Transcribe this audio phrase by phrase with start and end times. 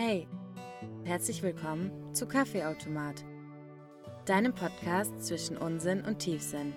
[0.00, 0.28] Hey,
[1.02, 3.24] herzlich willkommen zu Kaffeeautomat,
[4.26, 6.72] deinem Podcast zwischen Unsinn und Tiefsinn.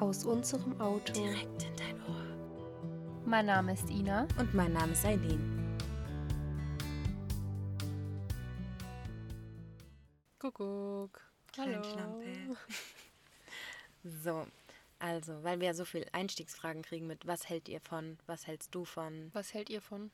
[0.00, 1.12] Aus unserem Auto.
[1.12, 3.20] Direkt in dein Ohr.
[3.26, 4.26] Mein Name ist Ina.
[4.38, 5.76] Und mein Name ist Eileen.
[10.38, 11.20] Kuckuck.
[11.58, 11.78] Hallo.
[11.82, 12.26] Kleinschlampe.
[14.02, 14.46] So,
[14.98, 18.74] also, weil wir ja so viel Einstiegsfragen kriegen mit was hält ihr von, was hältst
[18.74, 20.10] du von, Was hält ihr von?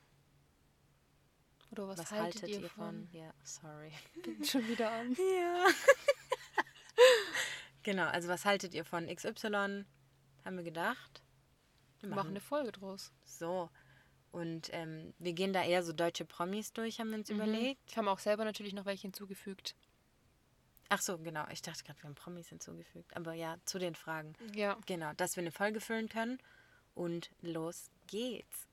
[1.71, 3.07] Oder was, was, haltet, haltet ihr von?
[3.13, 3.91] Ja, sorry.
[4.23, 5.15] Fängt schon wieder an.
[5.17, 5.67] Ja.
[7.83, 9.85] genau, also was haltet ihr von XY?
[10.43, 11.23] Haben wir gedacht.
[12.01, 13.11] Wir machen eine Folge draus.
[13.23, 13.69] So.
[14.31, 17.81] Und ähm, wir gehen da eher so deutsche Promis durch, haben wir uns überlegt.
[17.87, 19.75] Ich habe auch selber natürlich noch welche hinzugefügt.
[20.89, 21.45] Ach so, genau.
[21.51, 23.15] Ich dachte gerade, wir haben Promis hinzugefügt.
[23.15, 24.33] Aber ja, zu den Fragen.
[24.53, 24.77] Ja.
[24.85, 26.39] Genau, dass wir eine Folge füllen können.
[26.95, 28.67] Und los geht's.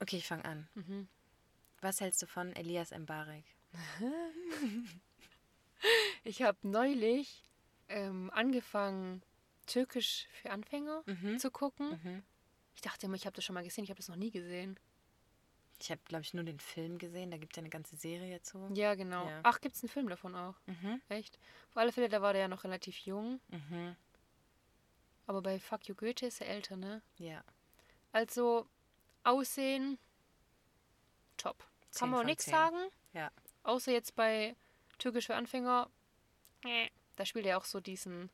[0.00, 0.68] Okay, ich fange an.
[0.74, 1.08] Mhm.
[1.80, 3.44] Was hältst du von Elias Mbarek?
[6.24, 7.44] Ich habe neulich
[7.88, 9.22] ähm, angefangen,
[9.66, 11.04] Türkisch für Anfänger
[11.38, 12.00] zu gucken.
[12.02, 12.22] Mhm.
[12.74, 13.84] Ich dachte immer, ich habe das schon mal gesehen.
[13.84, 14.78] Ich habe das noch nie gesehen.
[15.80, 17.30] Ich habe, glaube ich, nur den Film gesehen.
[17.30, 18.68] Da gibt es ja eine ganze Serie zu.
[18.74, 19.28] Ja, genau.
[19.28, 19.40] Ja.
[19.44, 20.56] Ach, gibt es einen Film davon auch?
[20.66, 21.00] Mhm.
[21.08, 21.38] Echt?
[21.70, 23.40] Auf alle Fälle, da war der ja noch relativ jung.
[23.48, 23.94] Mhm.
[25.26, 27.02] Aber bei Fuck You Goethe ist er älter, ne?
[27.18, 27.44] Ja.
[28.12, 28.66] Also,
[29.22, 29.98] Aussehen,
[31.38, 31.64] top.
[31.94, 32.76] Kann man auch nichts sagen.
[33.12, 33.30] Ja.
[33.62, 34.54] Außer jetzt bei
[34.98, 35.88] Türkisch für Anfänger.
[37.16, 38.30] Da spielt er auch so diesen.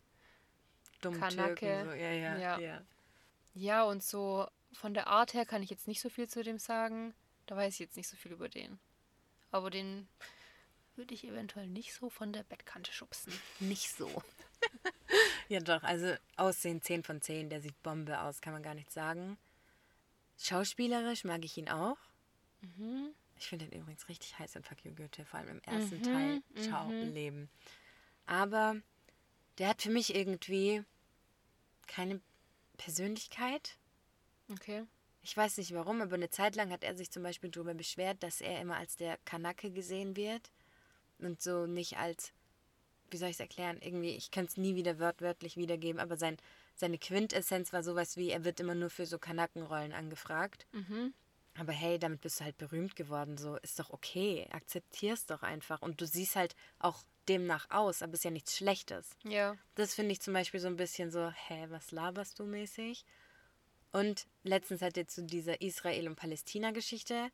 [1.01, 1.55] Dumm Kanake.
[1.55, 1.91] Türken.
[1.91, 1.95] So.
[1.95, 2.59] Ja, ja, Ja.
[2.59, 2.83] ja.
[3.55, 6.59] Ja, und so von der Art her kann ich jetzt nicht so viel zu dem
[6.59, 7.15] sagen.
[7.47, 8.81] Da weiß ich jetzt nicht so viel über den.
[9.53, 10.09] Aber den
[10.97, 13.33] würde ich eventuell nicht so von der Bettkante schubsen.
[13.61, 14.23] Nicht so.
[15.49, 15.83] ja, doch.
[15.83, 17.51] Also Aussehen 10 von 10.
[17.51, 19.39] Der sieht Bombe aus, kann man gar nicht sagen.
[20.39, 21.99] Schauspielerisch mag ich ihn auch.
[22.65, 23.15] Mhm.
[23.37, 26.43] Ich finde ihn übrigens richtig heiß in Fuck You Goethe, vor allem im ersten Teil.
[26.57, 27.51] Schau, Leben.
[28.27, 28.77] Aber
[29.59, 30.83] der hat für mich irgendwie
[31.87, 32.21] keine
[32.77, 33.77] Persönlichkeit.
[34.51, 34.85] Okay.
[35.23, 38.23] Ich weiß nicht warum, aber eine Zeit lang hat er sich zum Beispiel darüber beschwert,
[38.23, 40.51] dass er immer als der Kanake gesehen wird
[41.19, 42.33] und so nicht als,
[43.11, 46.37] wie soll ich es erklären, irgendwie, ich kann es nie wieder wörtwörtlich wiedergeben, aber sein,
[46.75, 50.67] seine Quintessenz war sowas wie, er wird immer nur für so Kanakenrollen angefragt.
[51.57, 55.83] Aber hey, damit bist du halt berühmt geworden, so ist doch okay, akzeptier's doch einfach
[55.83, 59.11] und du siehst halt auch demnach aus, aber ist ja nichts Schlechtes.
[59.23, 59.57] Ja.
[59.77, 63.05] Das finde ich zum Beispiel so ein bisschen so, hä, was laberst du mäßig?
[63.93, 67.31] Und letztens hat er zu dieser Israel- und Palästina-Geschichte,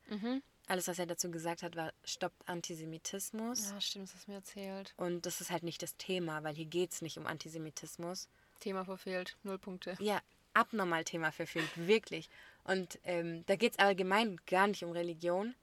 [0.66, 3.70] alles, was er dazu gesagt hat, war, stoppt Antisemitismus.
[3.70, 4.94] Ja, stimmt, das hast du mir erzählt.
[4.98, 8.28] Und das ist halt nicht das Thema, weil hier geht es nicht um Antisemitismus.
[8.60, 9.36] Thema verfehlt.
[9.42, 9.96] Null Punkte.
[9.98, 10.20] Ja,
[10.54, 12.28] abnormal Thema verfehlt, wirklich.
[12.64, 15.54] Und ähm, da geht es allgemein gar nicht um Religion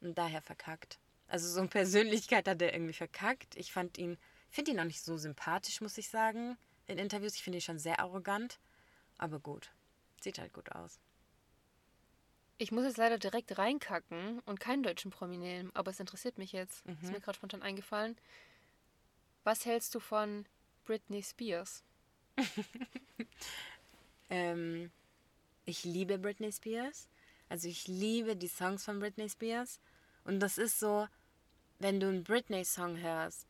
[0.00, 0.98] und daher verkackt.
[1.28, 3.54] Also so eine Persönlichkeit hat er irgendwie verkackt.
[3.56, 4.18] Ich fand ihn,
[4.50, 6.56] finde ihn auch nicht so sympathisch, muss ich sagen,
[6.86, 7.36] in Interviews.
[7.36, 8.58] Ich finde ihn schon sehr arrogant,
[9.16, 9.70] aber gut.
[10.20, 10.98] Sieht halt gut aus.
[12.58, 16.52] Ich muss jetzt leider direkt reinkacken und keinen deutschen Promi nehmen, aber es interessiert mich
[16.52, 16.84] jetzt.
[17.02, 18.18] Ist mir gerade spontan eingefallen.
[19.44, 20.44] Was hältst du von
[20.84, 21.82] Britney Spears?
[24.30, 24.90] Ähm,
[25.66, 27.08] ich liebe Britney Spears.
[27.48, 29.80] Also ich liebe die Songs von Britney Spears.
[30.24, 31.06] Und das ist so,
[31.80, 33.46] wenn du einen Britney-Song hörst,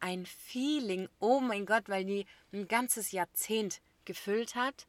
[0.00, 4.86] ein Feeling, oh mein Gott, weil die ein ganzes Jahrzehnt gefüllt hat.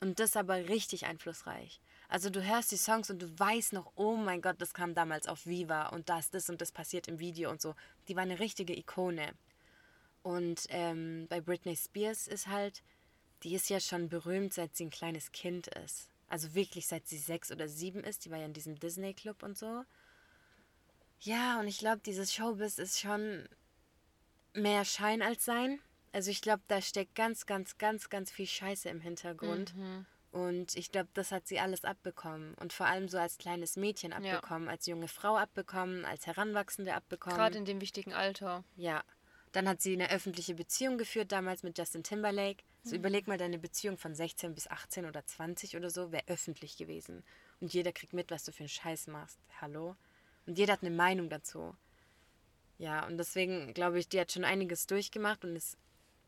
[0.00, 1.80] Und das aber richtig einflussreich.
[2.08, 5.26] Also du hörst die Songs und du weißt noch, oh mein Gott, das kam damals
[5.26, 7.74] auf Viva und das, das und das passiert im Video und so.
[8.08, 9.32] Die war eine richtige Ikone.
[10.22, 12.82] Und ähm, bei Britney Spears ist halt,
[13.42, 16.08] die ist ja schon berühmt, seit sie ein kleines Kind ist.
[16.28, 18.24] Also wirklich seit sie sechs oder sieben ist.
[18.24, 19.84] Die war ja in diesem Disney-Club und so.
[21.20, 23.48] Ja, und ich glaube, dieses Showbiz ist schon
[24.54, 25.80] mehr Schein als Sein.
[26.12, 29.74] Also ich glaube, da steckt ganz, ganz, ganz, ganz viel Scheiße im Hintergrund.
[30.32, 32.54] Und ich glaube, das hat sie alles abbekommen.
[32.54, 37.38] Und vor allem so als kleines Mädchen abbekommen, als junge Frau abbekommen, als Heranwachsende abbekommen.
[37.38, 38.64] Gerade in dem wichtigen Alter.
[38.76, 39.04] Ja.
[39.52, 42.62] Dann hat sie eine öffentliche Beziehung geführt, damals mit Justin Timberlake.
[42.86, 46.76] So überleg mal, deine Beziehung von 16 bis 18 oder 20 oder so wäre öffentlich
[46.76, 47.24] gewesen.
[47.60, 49.40] Und jeder kriegt mit, was du für einen Scheiß machst.
[49.60, 49.96] Hallo?
[50.46, 51.74] Und jeder hat eine Meinung dazu.
[52.78, 55.76] Ja, und deswegen glaube ich, die hat schon einiges durchgemacht und ist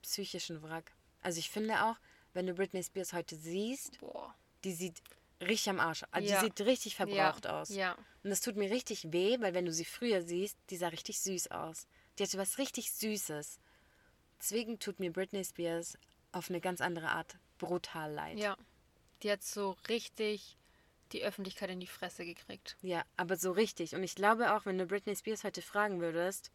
[0.03, 0.93] psychisch ein Wrack.
[1.23, 1.97] Also ich finde auch,
[2.33, 4.35] wenn du Britney Spears heute siehst, Boah.
[4.65, 5.01] die sieht
[5.41, 6.05] richtig am Arsch.
[6.11, 6.41] Also Ja.
[6.41, 7.69] Die sieht richtig verbraucht Ja, aus.
[7.69, 7.95] ja.
[8.25, 11.21] Und das tut mir richtig weh, weil wenn du sie früher siehst, die sah richtig
[11.21, 11.87] süß aus.
[12.19, 13.61] Die hatte was richtig Süßes.
[14.41, 15.97] Deswegen tut mir Britney Spears
[16.33, 18.39] auf eine ganz andere Art brutal leid.
[18.39, 18.57] Ja.
[19.23, 20.57] Die hat so richtig
[21.13, 22.77] die Öffentlichkeit in die Fresse gekriegt.
[22.83, 23.95] Ja, aber so richtig.
[23.95, 26.51] Und ich glaube auch, wenn du Britney Spears heute fragen würdest,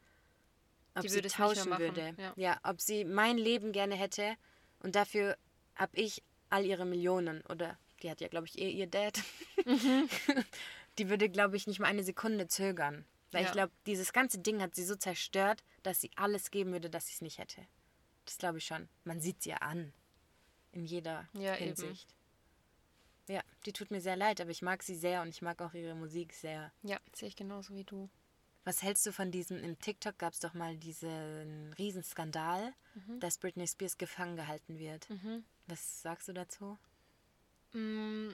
[0.95, 2.13] ob Die sie würde tauschen würde.
[2.17, 2.33] ja.
[2.35, 4.35] ja, ob sie mein Leben gerne hätte
[4.79, 5.37] und dafür
[5.75, 9.19] habe ich all ihre Millionen oder die hat ja, glaube ich, eh ihr Dad.
[9.65, 10.07] Mhm.
[10.99, 13.05] die würde, glaube ich, nicht mal eine Sekunde zögern.
[13.31, 13.53] Weil ich Ja.
[13.53, 17.13] glaube, dieses ganze Ding hat sie so zerstört, dass sie alles geben würde, dass sie
[17.13, 17.65] es nicht hätte.
[18.25, 18.87] Das glaube ich schon.
[19.03, 19.93] Man sieht sie ja an.
[20.71, 21.65] In jeder Ja, eben.
[21.65, 22.15] Hinsicht.
[23.27, 25.73] Ja, die tut mir sehr leid, aber ich mag sie sehr und ich mag auch
[25.73, 26.71] ihre Musik sehr.
[26.81, 28.09] Ja, sehe ich genauso wie du.
[28.65, 33.19] Was hältst du von diesem, im TikTok gab es doch mal diesen Riesenskandal, Mhm.
[33.19, 35.07] dass Britney Spears gefangen gehalten wird.
[35.67, 36.77] Was sagst du dazu?
[37.73, 38.29] Mm,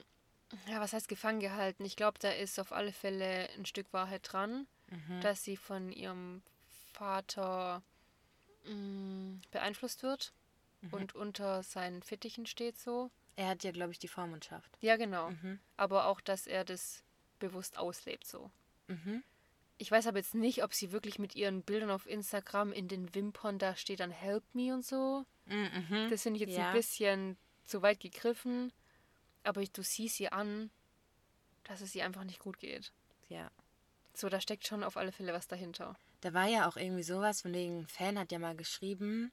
[0.66, 1.84] Ja, was heißt gefangen gehalten?
[1.84, 5.20] Ich glaube, da ist auf alle Fälle ein Stück Wahrheit dran, Mhm.
[5.20, 6.42] dass sie von ihrem
[6.92, 7.82] Vater
[9.50, 10.32] beeinflusst wird
[10.82, 10.92] Mhm.
[10.94, 13.10] und unter seinen Fittichen steht so.
[13.36, 14.70] Er hat ja, glaube ich, die Vormundschaft.
[14.80, 15.30] Ja, genau.
[15.30, 15.60] Mhm.
[15.76, 17.02] Aber auch, dass er das
[17.38, 18.50] bewusst auslebt so.
[18.88, 19.22] Mhm.
[19.78, 23.14] Ich weiß aber jetzt nicht, ob sie wirklich mit ihren Bildern auf Instagram in den
[23.14, 25.24] Wimpern, da steht dann Help Me und so.
[25.46, 26.08] Mhm.
[26.10, 26.68] Das finde ich jetzt Ja.
[26.68, 28.72] ein bisschen zu weit gegriffen.
[29.42, 30.70] Aber du siehst ihr an,
[31.64, 32.92] dass es ihr einfach nicht gut geht.
[33.28, 33.50] Ja.
[34.12, 35.96] So, da steckt schon auf alle Fälle was dahinter.
[36.20, 39.32] Da war ja auch irgendwie sowas, von wegen, ein Fan hat ja mal geschrieben,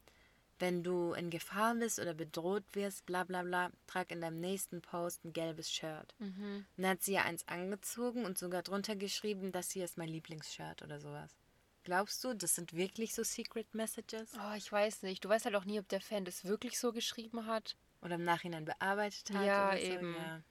[0.58, 4.80] wenn du in Gefahr bist oder bedroht wirst, bla bla bla, trag in deinem nächsten
[4.82, 6.14] Post ein gelbes Shirt.
[6.18, 10.08] Und dann hat sie ja eins angezogen und sogar drunter geschrieben, das hier ist mein
[10.08, 11.36] Lieblingsshirt oder sowas.
[11.84, 14.32] Glaubst du, das sind wirklich so Secret Messages?
[14.34, 15.24] Oh, ich weiß nicht.
[15.24, 17.76] Du weißt halt auch nie, ob der Fan das wirklich so geschrieben hat.
[18.02, 19.46] Oder im Nachhinein bearbeitet hat?
[19.46, 19.84] Ja, oder so?
[19.84, 20.14] eben.
[20.14, 20.42] Ja,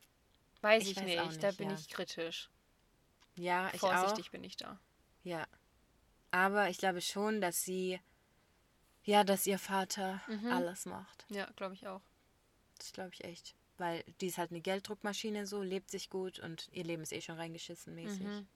[0.61, 1.19] Weiß Ich ich, weiß nicht.
[1.19, 1.75] auch Da nicht, bin ja.
[1.75, 2.49] ich kritisch.
[3.35, 4.31] ja ich Vorsichtig auch.
[4.31, 4.79] bin ich da.
[5.23, 5.45] Ja.
[6.31, 7.99] Aber ich glaube schon, dass sie,
[9.03, 10.51] ja, dass ihr Vater Mhm.
[10.51, 11.25] alles macht.
[11.29, 12.01] Ja, glaube ich auch.
[12.77, 13.55] Das glaube ich echt.
[13.77, 17.21] Weil die ist halt eine Gelddruckmaschine so, lebt sich gut und ihr Leben ist eh
[17.21, 18.21] schon reingeschissen mäßig.
[18.25, 18.47] Mhm.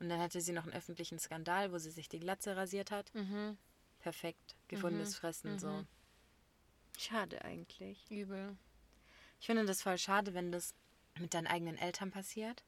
[0.00, 3.12] Und dann hatte sie noch einen öffentlichen Skandal, wo sie sich die Glatze rasiert hat.
[3.14, 3.58] Mhm.
[3.98, 4.54] Perfekt.
[4.68, 5.84] Gefundenes Fressen so.
[6.96, 8.08] Schade eigentlich.
[8.10, 8.56] Übel.
[9.40, 10.74] Ich finde das voll schade, wenn das
[11.18, 12.62] mit deinen eigenen Eltern passiert,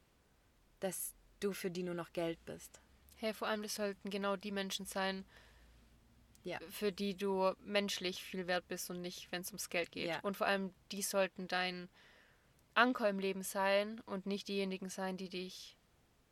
[0.80, 2.80] dass du für die nur noch Geld bist.
[3.20, 5.26] Hey, vor allem, das sollten genau die Menschen sein,
[6.42, 6.58] Ja.
[6.70, 10.08] für die du menschlich viel wert bist und nicht, wenn es ums Geld geht.
[10.08, 10.20] Ja.
[10.20, 11.90] Und vor allem, die sollten dein
[12.72, 15.76] Anker im Leben sein und nicht diejenigen sein, die dich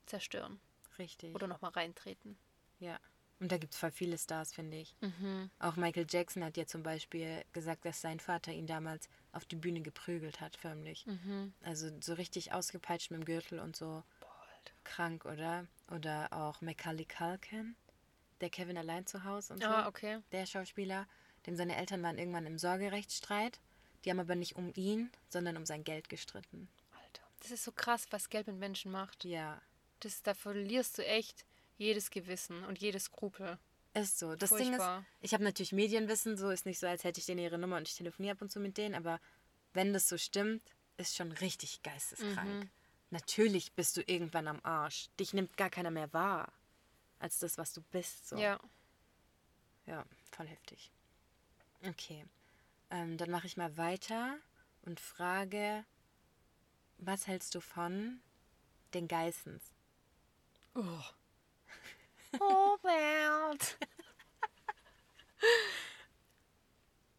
[0.06, 0.60] zerstören
[0.98, 1.34] Richtig.
[1.34, 2.38] oder nochmal reintreten.
[2.78, 2.98] Ja.
[3.40, 4.96] Und da gibt es voll viele Stars, finde ich.
[5.00, 5.50] Mhm.
[5.60, 9.56] Auch Michael Jackson hat ja zum Beispiel gesagt, dass sein Vater ihn damals auf die
[9.56, 11.06] Bühne geprügelt hat, förmlich.
[11.06, 11.52] Mhm.
[11.62, 14.02] Also so richtig ausgepeitscht mit dem Gürtel und so.
[14.88, 15.66] Krank, oder?
[15.90, 17.76] Oder auch Macaulay Culkin,
[18.40, 19.68] der Kevin allein zu Hause und so.
[19.68, 20.20] Ah, okay.
[20.32, 21.06] Der Schauspieler,
[21.46, 23.60] dem seine Eltern waren irgendwann im Sorgerechtsstreit.
[24.04, 26.68] Die haben aber nicht um ihn, sondern um sein Geld gestritten.
[26.92, 27.22] Alter.
[27.40, 29.24] Das ist so krass, was Geld mit Menschen macht.
[29.24, 29.60] Ja,
[30.00, 31.44] Das, da verlierst du echt
[31.76, 33.58] jedes Gewissen und jedes Skrupel.
[33.94, 34.36] ist so.
[34.36, 34.68] Das Furchtbar.
[34.98, 37.58] Ding ist, ich habe natürlich Medienwissen, so ist nicht so, als hätte ich denen ihre
[37.58, 39.20] Nummer und ich telefoniere ab und zu mit denen, aber
[39.74, 40.62] wenn das so stimmt,
[40.96, 42.64] ist schon richtig geisteskrank.
[42.64, 42.70] Mhm.
[43.10, 45.08] Natürlich bist du irgendwann am Arsch.
[45.18, 46.52] Dich nimmt gar keiner mehr wahr,
[47.18, 48.28] als das, was du bist.
[48.28, 48.36] So.
[48.36, 48.60] Ja.
[49.86, 50.90] Ja, voll heftig.
[51.86, 52.26] Okay.
[52.90, 54.36] Ähm, dann mache ich mal weiter
[54.82, 55.84] und frage,
[56.98, 58.20] was hältst du von
[58.92, 59.62] den Geissens?
[60.74, 61.02] Oh.
[62.40, 63.78] oh, Welt.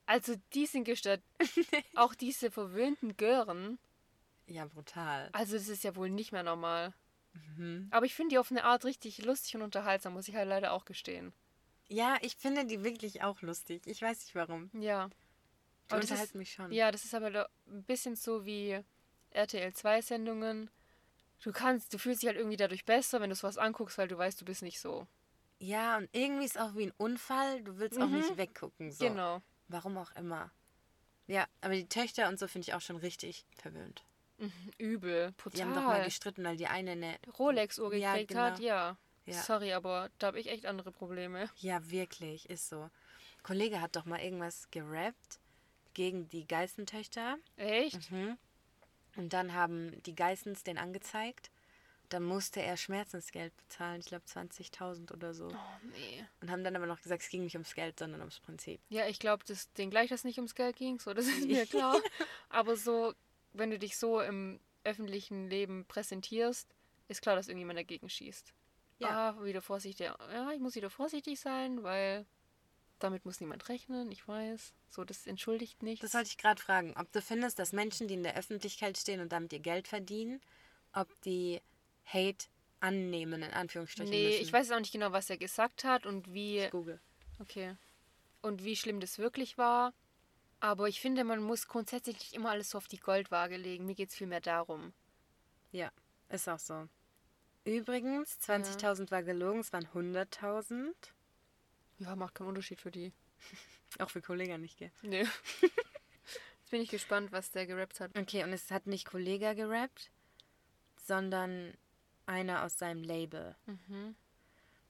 [0.06, 1.22] Also, die sind gestört.
[1.96, 3.78] Auch diese verwöhnten Gören.
[4.50, 5.30] Ja, brutal.
[5.32, 6.94] Also, das ist ja wohl nicht mehr normal.
[7.34, 7.88] Mhm.
[7.92, 10.74] Aber ich finde die auf eine Art richtig lustig und unterhaltsam, muss ich halt leider
[10.74, 11.32] auch gestehen.
[11.88, 13.84] Ja, ich finde die wirklich auch lustig.
[13.86, 14.70] Ich weiß nicht warum.
[14.74, 15.08] Ja.
[15.08, 16.72] Die Aber das unterhalten ist- mich schon.
[16.72, 18.80] Ja, das ist aber ein bisschen so wie
[19.32, 20.70] RTL 2 Sendungen.
[21.44, 24.18] Du kannst, du fühlst dich halt irgendwie dadurch besser, wenn du sowas anguckst, weil du
[24.18, 25.08] weißt, du bist nicht so.
[25.60, 27.62] Ja, und irgendwie ist auch wie ein Unfall.
[27.64, 28.18] Du willst auch Mhm.
[28.18, 28.92] nicht weggucken.
[28.92, 29.06] So.
[29.08, 29.42] Genau.
[29.68, 30.52] Warum auch immer.
[31.28, 34.04] Ja, aber die Töchter und so finde ich auch schon richtig verwöhnt.
[34.78, 35.34] Übel.
[35.54, 36.06] Die haben doch mal Brutal.
[36.06, 37.18] gestritten, weil die eine eine.
[37.38, 38.42] Rolex-Uhr Ja, gekriegt genau.
[38.42, 38.98] hat, ja.
[39.26, 39.42] Ja.
[39.44, 41.50] Sorry, aber da habe ich echt andere Probleme.
[41.58, 42.84] Ja, wirklich, ist so.
[42.84, 45.40] Ein Kollege hat doch mal irgendwas gerappt
[45.94, 47.38] gegen die Geißentöchter.
[47.58, 48.12] Echt?
[48.12, 48.38] Mhm.
[49.18, 51.52] Und dann haben die Geissens den angezeigt.
[52.10, 55.50] Dann musste er Schmerzensgeld bezahlen, ich glaube 20.000 oder so.
[55.50, 56.26] Oh, nee.
[56.42, 58.82] Und haben dann aber noch gesagt, es ging nicht ums Geld, sondern ums Prinzip.
[58.90, 61.68] Ja, ich glaube, dass denen gleich das nicht ums Geld ging, so, das ist mir
[61.68, 62.02] klar.
[62.50, 63.14] aber so,
[63.54, 66.74] wenn du dich so im öffentlichen Leben präsentierst,
[67.08, 68.54] ist klar, dass irgendjemand dagegen schießt.
[69.00, 69.30] Ja.
[69.30, 70.08] Ah, wieder vorsichtig.
[70.08, 72.26] Ja, ich muss wieder vorsichtig sein, weil
[73.00, 74.74] damit muss niemand rechnen, ich weiß.
[74.90, 76.02] So, das entschuldigt nichts.
[76.02, 79.22] Das wollte ich gerade fragen, ob du findest, dass Menschen, die in der Öffentlichkeit stehen
[79.22, 80.42] und damit ihr Geld verdienen,
[80.94, 81.62] ob die
[82.06, 82.48] Hate
[82.82, 84.12] annehmen, in Anführungsstrichen.
[84.12, 84.42] Nee, müssen.
[84.42, 86.60] ich weiß auch nicht genau, was er gesagt hat und wie.
[86.60, 87.00] Ich google.
[87.40, 87.76] Okay.
[88.42, 89.94] Und wie schlimm das wirklich war.
[90.62, 93.86] Aber ich finde, man muss grundsätzlich nicht immer alles so auf die Goldwaage legen.
[93.86, 94.94] Mir geht es vielmehr darum.
[95.72, 95.92] Ja,
[96.30, 96.88] ist auch so.
[97.64, 100.94] Übrigens, 20.000 war gelogen, es waren 100.000.
[102.00, 103.14] Ja, macht keinen Unterschied für die.
[104.00, 104.92] Auch für Kollegen nicht, gell?
[105.02, 105.24] Nee.
[105.62, 108.18] Jetzt bin ich gespannt, was der gerappt hat.
[108.18, 110.12] Okay, und es hat nicht Kollega gerappt,
[110.96, 111.74] sondern
[112.26, 113.56] einer aus seinem Label.
[113.66, 114.16] Mhm.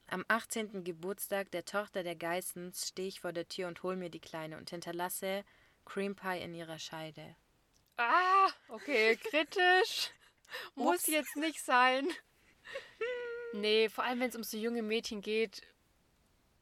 [0.08, 0.84] Am 18.
[0.84, 4.58] Geburtstag der Tochter der Geissens stehe ich vor der Tür und hol mir die Kleine
[4.58, 5.46] und hinterlasse
[5.90, 7.36] Cream Pie in ihrer Scheide.
[7.98, 10.12] Ah, okay, kritisch.
[10.76, 12.08] Muss jetzt nicht sein.
[13.52, 15.64] Nee, vor allem wenn es um so junge Mädchen geht.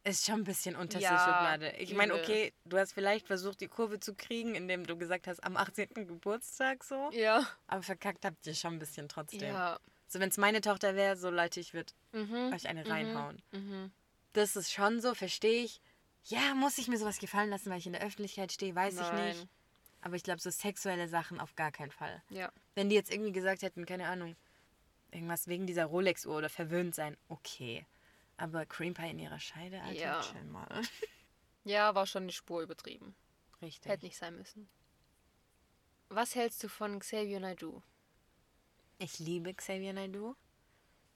[0.06, 1.72] Ist schon ein bisschen unterste Ja, Schublade.
[1.80, 5.44] Ich meine, okay, du hast vielleicht versucht, die Kurve zu kriegen, indem du gesagt hast,
[5.44, 5.90] am 18.
[6.08, 7.10] Geburtstag so.
[7.12, 7.46] Ja.
[7.68, 9.42] Aber verkackt habt ihr schon ein bisschen trotzdem.
[9.54, 9.82] Ja.
[10.08, 12.54] So, wenn es meine Tochter wäre, so Leute, ich würde Mhm.
[12.54, 13.42] euch eine reinhauen.
[13.52, 13.92] Mhm.
[14.32, 15.82] Das ist schon so, verstehe ich.
[16.30, 19.00] Ja, muss ich mir sowas gefallen lassen, weil ich in der Öffentlichkeit stehe, weiß ich
[19.02, 19.28] Nein.
[19.38, 19.48] nicht.
[20.02, 22.22] Aber ich glaube, so sexuelle Sachen auf gar keinen Fall.
[22.30, 22.52] Ja.
[22.76, 24.36] Wenn die jetzt irgendwie gesagt hätten, keine Ahnung,
[25.12, 27.86] irgendwas wegen dieser Rolex-Uhr oder verwöhnt sein, okay.
[28.36, 30.22] Aber Cream Pie in ihrer Scheide, Alter, Ja.
[30.22, 30.68] chill mal.
[31.64, 33.14] Ja, war schon eine Spur übertrieben.
[33.62, 33.92] Richtig.
[33.92, 34.70] Hätte nicht sein müssen.
[36.08, 37.84] Was hältst du von Xavier Naidoo?
[39.00, 40.36] Ich liebe Xavier Naidoo.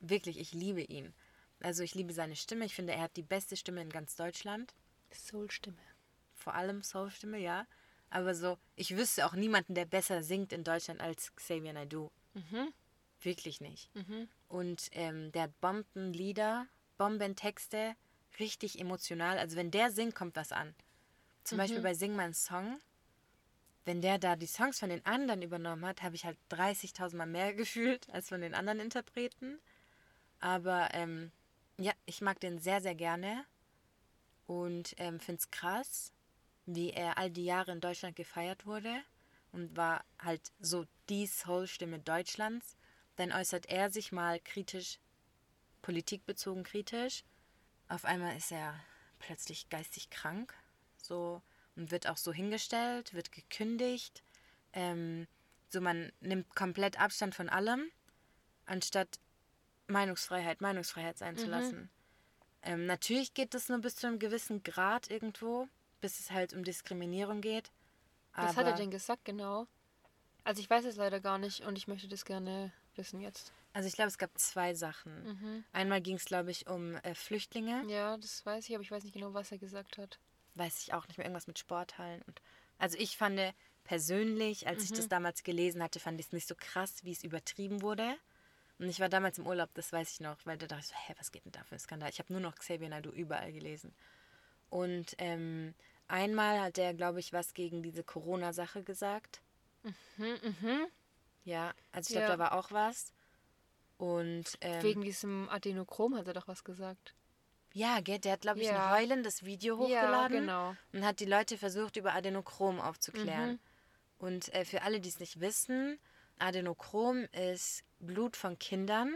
[0.01, 1.13] Wirklich, ich liebe ihn.
[1.61, 2.65] Also ich liebe seine Stimme.
[2.65, 4.73] Ich finde, er hat die beste Stimme in ganz Deutschland.
[5.13, 5.77] Soul-Stimme.
[6.33, 7.65] Vor allem Soul-Stimme, ja.
[8.09, 12.11] Aber so, ich wüsste auch niemanden, der besser singt in Deutschland als Xavier Naidoo.
[12.33, 12.73] Mhm.
[13.21, 13.93] Wirklich nicht.
[13.95, 14.27] Mhm.
[14.49, 17.95] Und ähm, der hat Bombenlieder, Bombentexte,
[18.39, 19.37] richtig emotional.
[19.37, 20.75] Also wenn der singt, kommt was an.
[21.43, 22.79] Zum Beispiel bei Sing mein Song.
[23.85, 27.25] Wenn der da die Songs von den anderen übernommen hat, habe ich halt 30.000 Mal
[27.25, 29.59] mehr gefühlt als von den anderen Interpreten.
[30.39, 31.31] Aber ähm,
[31.77, 33.45] ja, ich mag den sehr, sehr gerne
[34.51, 36.11] und ähm, finde es krass,
[36.65, 39.01] wie er all die Jahre in Deutschland gefeiert wurde
[39.53, 42.75] und war halt so die Soul-Stimme Deutschlands.
[43.15, 44.99] Dann äußert er sich mal kritisch,
[45.81, 47.23] politikbezogen kritisch.
[47.87, 48.77] Auf einmal ist er
[49.19, 50.53] plötzlich geistig krank,
[50.97, 51.41] so
[51.77, 54.21] und wird auch so hingestellt, wird gekündigt.
[54.73, 55.27] Ähm,
[55.69, 57.89] so man nimmt komplett Abstand von allem,
[58.65, 59.17] anstatt
[59.87, 61.89] Meinungsfreiheit Meinungsfreiheit sein zu lassen.
[62.63, 65.67] Ähm, natürlich geht das nur bis zu einem gewissen Grad irgendwo,
[65.99, 67.71] bis es halt um Diskriminierung geht.
[68.33, 69.67] Was hat er denn gesagt genau?
[70.43, 73.51] Also ich weiß es leider gar nicht und ich möchte das gerne wissen jetzt.
[73.73, 75.23] Also ich glaube, es gab zwei Sachen.
[75.23, 75.63] Mhm.
[75.71, 77.83] Einmal ging es, glaube ich, um äh, Flüchtlinge.
[77.87, 80.19] Ja, das weiß ich, aber ich weiß nicht genau, was er gesagt hat.
[80.55, 82.21] Weiß ich auch nicht mehr, irgendwas mit Sporthallen.
[82.23, 82.41] Und,
[82.77, 83.39] also ich fand
[83.83, 87.23] persönlich, als ich das damals gelesen hatte, fand ich es nicht so krass, wie es
[87.23, 88.15] übertrieben wurde.
[88.81, 90.95] Und ich war damals im Urlaub, das weiß ich noch, weil da dachte ich so,
[90.95, 92.09] hä, was geht denn da für ein Skandal?
[92.09, 93.93] Ich habe nur noch Xavier Naidoo überall gelesen.
[94.71, 95.75] Und ähm,
[96.07, 99.43] einmal hat er, glaube ich, was gegen diese Corona-Sache gesagt.
[99.83, 99.93] Mhm,
[100.41, 100.87] mhm.
[101.43, 102.37] Ja, also ich glaube, Ja.
[102.37, 103.13] da war auch was.
[103.99, 107.13] Und ähm, Wegen diesem Adenochrom hat er doch was gesagt.
[107.73, 108.87] ja, gell, der hat, glaube ich, Ja.
[108.95, 110.75] ein heulendes Video Ja, hochgeladen genau.
[110.91, 113.51] und hat die Leute versucht, über Adenochrom aufzuklären.
[113.51, 113.59] Mhm.
[114.17, 115.99] Und äh, für alle, die es nicht wissen,
[116.41, 119.15] Adenochrom ist Blut von Kindern.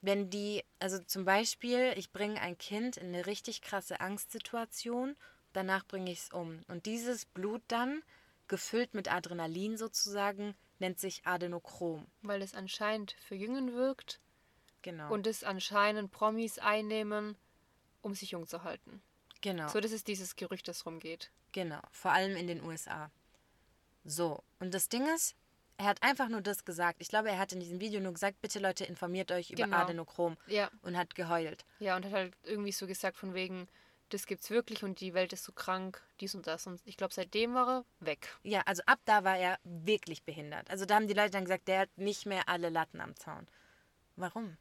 [0.00, 5.16] Wenn die, also zum Beispiel, ich bringe ein Kind in eine richtig krasse Angstsituation,
[5.52, 6.62] danach bringe ich es um.
[6.68, 8.02] Und dieses Blut dann,
[8.46, 12.06] gefüllt mit Adrenalin sozusagen, nennt sich Adenochrom.
[12.22, 14.20] Weil es anscheinend verjüngen wirkt
[14.82, 15.12] Genau.
[15.12, 17.36] und es anscheinend Promis einnehmen,
[18.00, 19.02] um sich jung zu halten.
[19.40, 19.68] genau.
[19.68, 21.30] So, das ist dieses Gerücht, das rumgeht.
[21.52, 23.10] Genau, vor allem in den USA.
[24.04, 25.34] So, und das Ding ist,
[25.78, 27.00] er hat einfach nur das gesagt.
[27.00, 29.76] Ich glaube, er hat in diesem Video nur gesagt, bitte Leute, informiert euch über Genau.
[29.78, 31.64] Adenochrom Ja, und hat geheult.
[31.78, 33.68] ja, und hat halt irgendwie so gesagt von wegen,
[34.10, 36.66] das gibt's wirklich und die Welt ist so krank, dies und das.
[36.66, 38.28] Und ich glaube, seitdem war er weg.
[38.42, 40.68] Ja, also ab da war er wirklich behindert.
[40.70, 43.46] Also da haben die Leute dann gesagt, der hat nicht mehr alle Latten am Zaun.
[44.16, 44.56] Warum?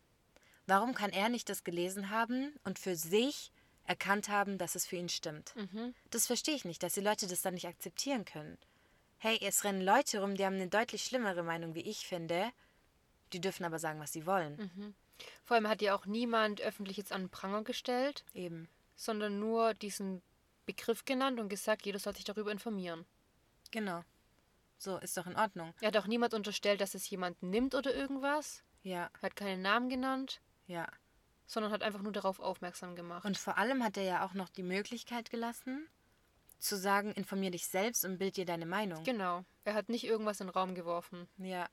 [0.68, 3.52] Warum kann er nicht das gelesen haben und für sich
[3.86, 5.56] erkannt haben, dass es für ihn stimmt?
[5.56, 5.96] Mhm.
[6.12, 8.58] Das verstehe ich nicht, dass die Leute das dann nicht akzeptieren können.
[9.20, 12.52] Hey, es rennen Leute rum, die haben eine deutlich schlimmere Meinung, wie ich finde.
[13.34, 14.96] Die dürfen aber sagen, was sie wollen.
[15.44, 18.70] Vor allem hat ja auch niemand öffentlich jetzt an den Pranger gestellt, Eben.
[18.96, 20.22] sondern nur diesen
[20.66, 23.06] Begriff genannt und gesagt, jeder soll sich darüber informieren.
[23.72, 24.04] Genau.
[24.78, 25.74] So, ist doch in Ordnung.
[25.82, 28.64] Er hat auch niemand unterstellt, dass es jemand nimmt oder irgendwas.
[28.84, 30.88] Ja, Er hat keinen Namen genannt, ja.
[31.48, 33.26] sondern hat einfach nur darauf aufmerksam gemacht.
[33.26, 35.88] Und vor allem hat er ja auch noch die Möglichkeit gelassen,
[36.60, 39.04] zu sagen, informier dich selbst und bild dir deine Meinung.
[39.04, 39.44] genau.
[39.64, 41.28] Er hat nicht irgendwas in den Raum geworfen.
[41.38, 41.68] Ja,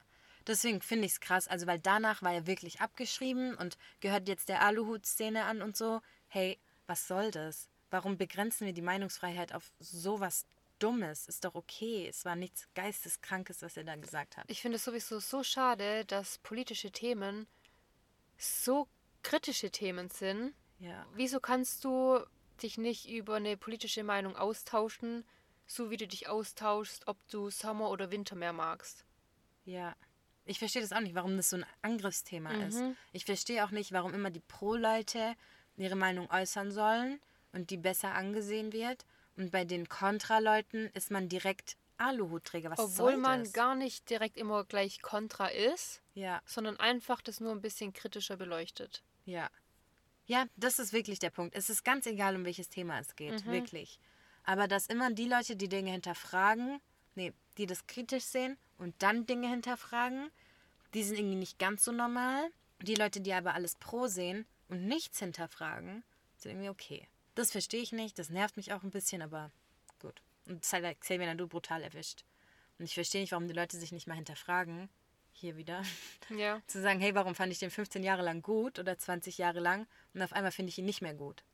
[0.46, 4.48] Deswegen finde ich es krass, also weil danach war er wirklich abgeschrieben und gehört jetzt
[4.48, 6.00] der Aluhut-Szene an und so.
[6.28, 7.68] Hey, was soll das?
[7.90, 10.46] Warum begrenzen wir die Meinungsfreiheit auf sowas
[10.80, 11.28] Dummes?
[11.28, 12.06] Ist doch okay.
[12.08, 14.44] Es war nichts Geisteskrankes, was er da gesagt hat.
[14.48, 17.46] Ich finde es sowieso so schade, dass politische Themen
[18.36, 18.86] so
[19.22, 20.54] kritische Themen sind.
[20.78, 21.06] Ja.
[21.14, 22.20] Wieso kannst du
[22.62, 25.24] dich nicht über eine politische Meinung austauschen,
[25.66, 29.04] so wie du dich austauschst, ob du Sommer oder Winter mehr magst?
[29.64, 29.94] Ja.
[30.46, 32.60] Ich verstehe das auch nicht, warum das so ein Angriffsthema Mhm.
[32.68, 32.82] ist.
[33.12, 35.34] Ich verstehe auch nicht, warum immer die Pro-Leute
[35.76, 37.18] ihre Meinung äußern sollen
[37.52, 39.06] und die besser angesehen wird.
[39.36, 42.70] Und bei den Kontra-Leuten ist man direkt Aluhutträger.
[42.70, 47.52] Was Obwohl man gar nicht direkt immer gleich kontra ist, Ja, sondern einfach das nur
[47.52, 49.02] ein bisschen kritischer beleuchtet.
[49.24, 49.48] ja.
[50.26, 51.54] Ja, das ist wirklich der Punkt.
[51.54, 53.44] Es ist ganz egal, um welches Thema es geht.
[53.46, 53.98] Wirklich.
[54.44, 56.80] Aber dass immer die Leute, die Dinge hinterfragen,
[57.14, 60.30] nee, die das kritisch sehen und dann Dinge hinterfragen,
[60.92, 62.50] die sind irgendwie nicht ganz so normal.
[62.80, 66.04] Die Leute, die aber alles pro sehen und nichts hinterfragen,
[66.36, 67.08] sind irgendwie okay.
[67.34, 69.50] Das verstehe ich nicht, das nervt mich auch ein bisschen, aber
[70.00, 70.22] gut.
[70.46, 72.24] Und das hat Xavier Nadu brutal erwischt.
[72.78, 74.88] Und ich verstehe nicht, warum die Leute sich nicht mal hinterfragen.
[75.32, 75.82] Hier wieder.
[76.30, 76.60] Ja.
[76.66, 79.86] Zu sagen, hey, warum fand ich den 15 Jahre lang gut oder 20 Jahre lang
[80.14, 81.44] und auf einmal finde ich ihn nicht mehr gut.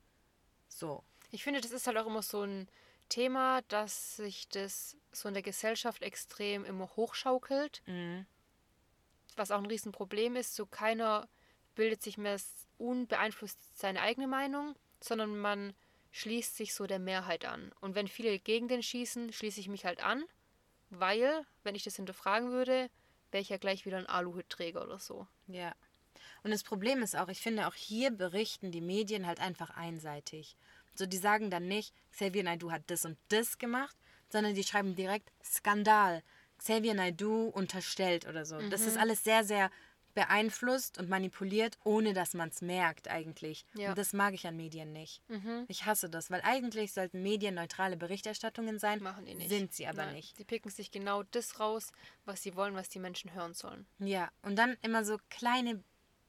[0.67, 1.03] So.
[1.31, 2.67] Ich finde, das ist halt auch immer so ein
[3.09, 7.81] Thema, dass sich das so in der Gesellschaft extrem immer hochschaukelt.
[7.85, 8.25] Mhm.
[9.35, 10.55] Was auch ein Riesenproblem ist.
[10.55, 11.27] So keiner
[11.75, 12.39] bildet sich mehr
[12.77, 15.73] unbeeinflusst seine eigene Meinung, sondern man
[16.11, 17.71] schließt sich so der Mehrheit an.
[17.79, 20.23] Und wenn viele gegen den schießen, schließe ich mich halt an,
[20.89, 22.89] weil, wenn ich das hinterfragen würde,
[23.31, 25.27] wäre ich ja gleich wieder ein Aluhutträger oder so.
[25.47, 25.73] Ja.
[26.43, 30.55] Und das Problem ist auch, ich finde, auch hier berichten die Medien halt einfach einseitig.
[30.95, 33.95] So, die sagen dann nicht, Xavier Naidoo hat das und das gemacht,
[34.29, 36.23] sondern die schreiben direkt Skandal.
[36.57, 38.59] Xavier Naidoo unterstellt oder so.
[38.69, 38.87] Das Mhm.
[38.87, 39.71] ist alles sehr, sehr
[40.13, 43.65] beeinflusst und manipuliert, ohne dass man es merkt eigentlich.
[43.73, 43.83] Ja.
[43.85, 43.89] Mhm.
[43.91, 45.21] Und das mag ich an Medien nicht.
[45.69, 49.01] Ich hasse das, weil eigentlich sollten Medien neutrale Berichterstattungen sein.
[49.01, 49.49] Machen die nicht.
[49.49, 50.37] Sind sie aber Nein, nicht.
[50.37, 51.91] Die picken sich genau das raus,
[52.25, 53.85] was sie wollen, was die Menschen hören sollen.
[53.99, 55.81] Ja, und dann immer so kleine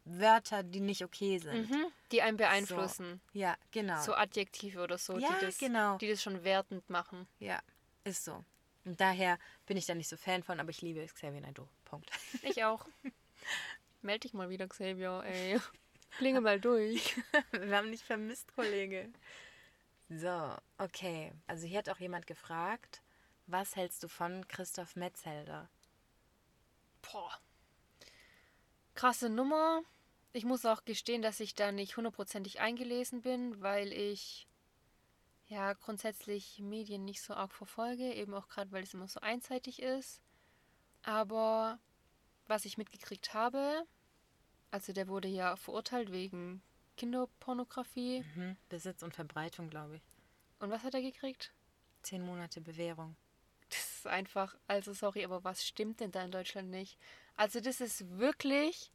[0.05, 1.71] Wörter, die nicht okay sind.
[2.11, 3.21] Die einen beeinflussen.
[3.33, 4.01] Ja, genau.
[4.03, 5.97] So Adjektive oder so, Ja, die, das, genau.
[5.99, 7.27] die das schon wertend machen.
[7.39, 7.61] Ja,
[8.05, 8.45] ist so.
[8.85, 11.69] Und daher bin ich da nicht so Fan von, aber ich liebe Xavier Naidoo.
[11.85, 12.11] Punkt.
[12.43, 12.87] Ich auch.
[14.01, 15.61] Meld dich mal wieder, Xavier, ey.
[16.19, 17.17] Klinge mal durch.
[17.53, 19.09] Wir haben nicht vermisst, Kollege.
[20.09, 21.33] So, okay.
[21.47, 23.01] Also hier hat auch jemand gefragt,
[23.47, 25.69] was hältst du von Christoph Metzelder?
[27.03, 27.39] Boah.
[28.95, 29.83] Krasse Nummer.
[30.33, 34.47] Ich muss auch gestehen, dass ich da nicht hundertprozentig eingelesen bin, weil ich
[35.49, 39.83] ja grundsätzlich Medien nicht so arg verfolge, eben auch gerade, weil es immer so einseitig
[39.83, 40.23] ist.
[41.03, 41.79] Aber
[42.47, 43.87] was ich mitgekriegt habe,
[44.71, 46.63] also der wurde ja verurteilt wegen
[46.97, 48.25] Kinderpornografie.
[48.35, 48.57] Mhm.
[48.69, 50.03] Besitz und Verbreitung, glaube ich.
[50.61, 51.53] Und was hat er gekriegt?
[52.03, 53.17] Zehn Monate Bewährung.
[53.69, 56.99] Das ist einfach, also sorry, aber was stimmt denn da in Deutschland nicht?
[57.37, 58.93] Also das ist wirklich,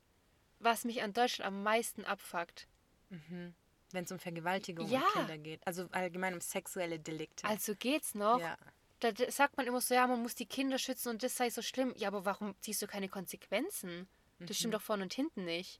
[0.60, 2.68] was mich an Deutschland am meisten abfuckt.
[3.10, 5.00] Wenn es um Vergewaltigung Ja.
[5.02, 5.66] und Kinder geht.
[5.66, 7.46] Also allgemein um sexuelle Delikte.
[7.48, 8.40] Also geht's noch?
[8.40, 8.58] ja.
[9.00, 11.62] Da sagt man immer so, ja, man muss die Kinder schützen und das sei so
[11.62, 11.94] schlimm.
[11.98, 14.08] Ja, aber warum ziehst du keine Konsequenzen?
[14.40, 15.80] Das stimmt doch vorne und hinten nicht.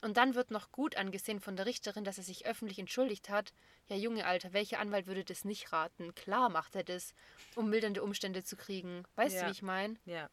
[0.00, 3.52] Und dann wird noch gut angesehen von der Richterin, dass er sich öffentlich entschuldigt hat.
[3.86, 6.14] Ja, Junge, Alter, welcher Anwalt würde das nicht raten?
[6.16, 7.14] Klar macht er das,
[7.54, 9.04] um mildernde Umstände zu kriegen.
[9.14, 9.42] Weißt Ja.
[9.42, 9.96] du, wie ich meine?
[10.04, 10.28] Ja,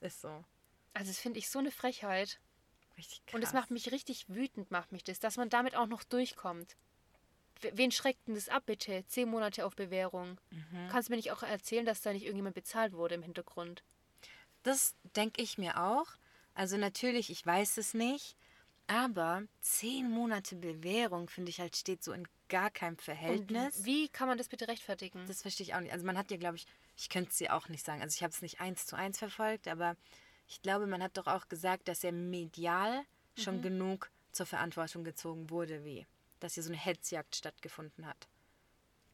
[0.00, 0.44] ist so.
[0.94, 2.40] Also, das finde ich so eine Frechheit.
[2.96, 3.34] Richtig krass.
[3.34, 6.76] Und es macht mich richtig wütend, macht mich das, dass man damit auch noch durchkommt.
[7.72, 9.04] Wen schreckt denn das ab, bitte?
[9.06, 10.40] Zehn Monate auf Bewährung.
[10.50, 10.88] Mhm.
[10.90, 13.82] Kannst du mir nicht auch erzählen, dass da nicht irgendjemand bezahlt wurde im Hintergrund?
[14.62, 16.06] Das denke ich mir auch.
[16.54, 18.36] Also natürlich, ich weiß es nicht.
[18.86, 23.76] Aber zehn Monate Bewährung, finde ich halt, steht so in gar keinem Verhältnis.
[23.76, 25.24] Und wie kann man das bitte rechtfertigen?
[25.28, 25.92] Das verstehe ich auch nicht.
[25.92, 28.02] Also man hat ja, glaube ich, ich könnte es dir auch nicht sagen.
[28.02, 29.96] Also ich habe es nicht eins zu eins verfolgt, aber
[30.50, 33.04] ich glaube, man hat doch auch gesagt, dass er medial
[33.38, 33.62] schon Mhm.
[33.62, 36.06] genug zur Verantwortung gezogen wurde, wie
[36.40, 38.26] dass hier so eine Hetzjagd stattgefunden hat.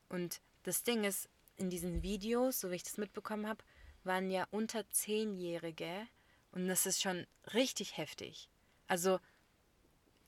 [0.09, 3.65] Und das Ding ist, in diesen Videos, so wie ich das mitbekommen habe,
[4.05, 6.07] waren ja unter Zehnjährige
[6.53, 8.49] und das ist schon richtig heftig.
[8.87, 9.19] Also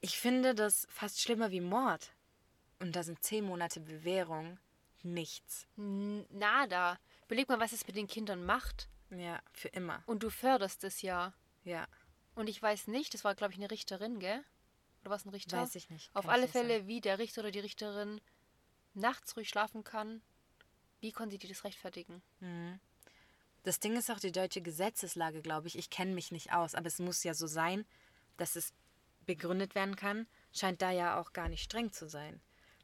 [0.00, 2.12] ich finde das fast schlimmer wie Mord.
[2.80, 4.58] Und da sind zehn Monate Bewährung
[5.02, 5.66] nichts.
[5.76, 6.98] Nada.
[7.26, 8.88] Überleg mal, was es mit den Kindern macht.
[9.10, 10.02] Ja, für immer.
[10.06, 11.32] Und du förderst es ja.
[11.64, 11.86] Ja,
[12.34, 14.42] Und ich weiß nicht, das war, glaube ich, eine Richterin, gell?
[15.02, 15.58] Oder was ein Richter?
[15.58, 16.10] weiß ich nicht.
[16.14, 16.66] Auf alle nicht sagen.
[16.68, 18.20] Fälle, wie der Richter oder die Richterin
[18.94, 20.22] nachts ruhig schlafen kann.
[21.00, 22.22] Wie konnte die das rechtfertigen?
[23.62, 25.76] Das Ding ist auch die deutsche Gesetzeslage, glaube ich.
[25.78, 27.84] Ich kenne mich nicht aus, aber es muss ja so sein,
[28.36, 28.72] dass es
[29.26, 30.26] begründet werden kann.
[30.52, 32.40] Scheint da ja auch gar nicht streng zu sein.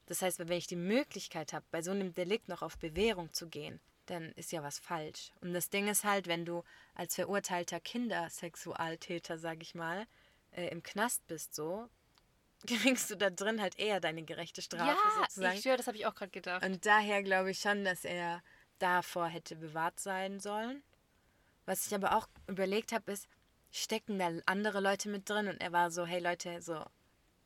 [0.07, 3.49] Das heißt, wenn ich die Möglichkeit habe, bei so einem Delikt noch auf Bewährung zu
[3.49, 5.31] gehen, dann ist ja was falsch.
[5.41, 6.63] Und das Ding ist halt, wenn du
[6.95, 10.07] als verurteilter Kindersexualtäter, sag ich mal,
[10.53, 11.89] äh, im Knast bist, so,
[12.67, 15.57] kriegst du da drin halt eher deine gerechte Strafe ja, sozusagen.
[15.57, 16.65] ich schwöre, das habe ich auch gerade gedacht.
[16.65, 18.43] Und daher glaube ich schon, dass er
[18.79, 20.83] davor hätte bewahrt sein sollen.
[21.67, 23.29] Was ich aber auch überlegt habe, ist,
[23.71, 25.49] stecken da andere Leute mit drin?
[25.49, 26.85] Und er war so, hey Leute, so,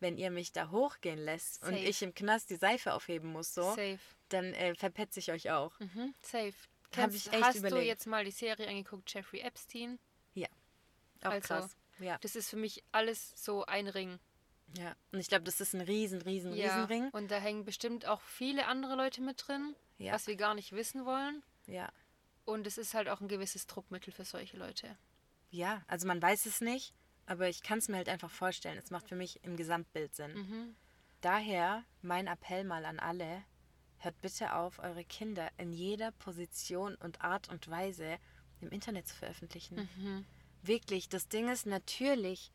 [0.00, 1.84] wenn ihr mich da hochgehen lässt und Safe.
[1.84, 3.98] ich im Knast die Seife aufheben muss, so, Safe.
[4.28, 5.78] Dann äh, verpetze ich euch auch.
[5.80, 6.54] Mhm, safe.
[6.96, 7.86] Hab ich echt hast du überlegt.
[7.86, 9.98] jetzt mal die Serie angeguckt, Jeffrey Epstein?
[11.24, 11.76] Auch Also, krass.
[11.98, 14.20] Ja, Das ist für mich alles so ein Ring.
[14.76, 14.94] ja.
[15.10, 17.08] Und ich glaube, das ist ein riesen, riesen, Ja, Riesenring.
[17.10, 20.70] und da hängen bestimmt auch viele andere Leute mit drin, Ja, was wir gar nicht
[20.72, 21.42] wissen wollen.
[21.66, 21.90] ja.
[22.44, 24.96] Und es ist halt auch ein gewisses Druckmittel für solche Leute.
[25.50, 26.94] Ja, also man weiß es nicht,
[27.26, 28.78] aber ich kann es mir halt einfach vorstellen.
[28.78, 30.32] Es macht für mich im Gesamtbild Sinn.
[30.34, 30.76] Mhm.
[31.20, 33.42] Daher mein Appell mal an alle,
[33.98, 38.18] hört bitte auf, eure Kinder in jeder Position und Art und Weise
[38.60, 39.88] im Internet zu veröffentlichen.
[39.96, 40.24] Mhm.
[40.62, 42.50] Wirklich, das Ding ist natürlich,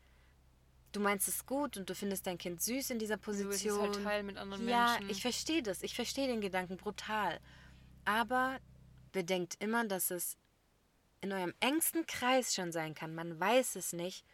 [0.92, 3.80] du meinst es gut und du findest dein Kind süß in dieser Du es Position.
[3.80, 5.10] halt teilen mit anderen ja, Menschen.
[5.10, 5.82] ich verstehe das.
[5.82, 7.40] Ich verstehe den Gedanken brutal.
[8.04, 8.58] Aber
[9.12, 10.36] bedenkt immer, dass es
[11.20, 13.14] in eurem engsten Kreis schon sein kann.
[13.14, 14.24] Man weiß es nicht,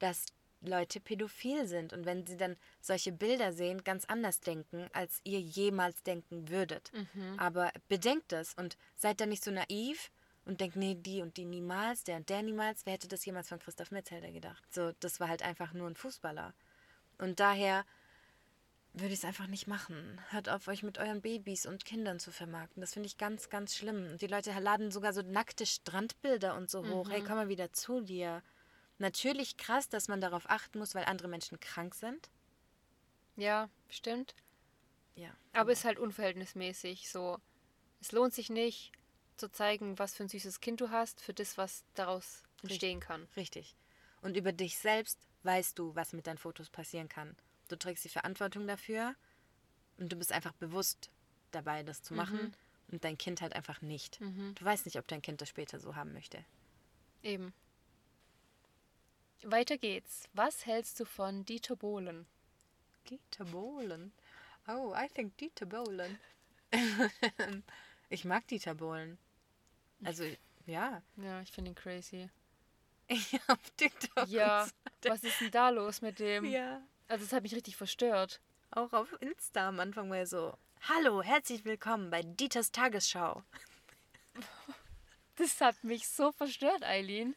[0.00, 0.26] dass
[0.66, 5.40] Leute pädophil sind und wenn sie dann solche Bilder sehen, ganz anders denken, als ihr
[5.40, 6.90] jemals denken würdet.
[6.92, 7.38] Mhm.
[7.38, 10.10] Aber bedenkt das und seid dann nicht so naiv
[10.44, 12.84] und denkt, nee, die und die niemals, der und der niemals.
[12.86, 14.62] Wer hätte das jemals von Christoph Metzelder gedacht?
[14.72, 16.54] So, das war halt einfach nur ein Fußballer.
[17.18, 17.84] Und daher
[18.92, 20.20] würde ich es einfach nicht machen.
[20.30, 22.80] Hört auf, euch mit euren Babys und Kindern zu vermarkten.
[22.80, 24.06] Das finde ich ganz, ganz schlimm.
[24.12, 27.10] Und die Leute laden sogar so nackte Strandbilder und so hoch.
[27.10, 28.42] Hey, komm mal wieder zu dir.
[28.98, 32.30] Natürlich krass, dass man darauf achten muss, weil andere Menschen krank sind.
[33.36, 34.34] Ja, stimmt.
[35.16, 35.30] Ja.
[35.52, 37.10] Aber ist halt unverhältnismäßig.
[37.10, 37.38] So,
[38.00, 38.92] es lohnt sich nicht
[39.36, 43.26] zu zeigen, was für ein süßes Kind du hast, für das, was daraus entstehen kann.
[43.36, 43.76] Richtig.
[44.22, 47.36] Und über dich selbst weißt du, was mit deinen Fotos passieren kann.
[47.68, 49.14] Du trägst die Verantwortung dafür
[49.98, 51.10] und du bist einfach bewusst
[51.50, 52.54] dabei, das zu machen
[52.90, 54.20] und dein Kind halt einfach nicht.
[54.20, 54.54] Mhm.
[54.54, 56.44] Du weißt nicht, ob dein Kind das später so haben möchte.
[57.22, 57.52] Eben.
[59.46, 60.28] Weiter geht's.
[60.32, 62.26] Was hältst du von Dieter Bohlen?
[63.10, 64.12] Dieter Bohlen.
[64.66, 66.18] Oh, I think Dieter Bohlen.
[68.08, 69.18] ich mag Dieter Bohlen.
[70.02, 70.24] Also,
[70.66, 71.02] ja.
[71.16, 72.30] Ja, ich finde ihn crazy.
[73.06, 74.28] Ich hab TikTok.
[74.28, 74.66] Ja,
[75.02, 75.10] so.
[75.10, 76.46] was ist denn da los mit dem?
[76.46, 76.80] Ja.
[77.06, 78.40] Also, das hat mich richtig verstört.
[78.70, 80.56] Auch auf Insta am Anfang war er so:
[80.88, 83.42] Hallo, herzlich willkommen bei Dieters Tagesschau.
[85.36, 87.34] Das hat mich so verstört, Eileen.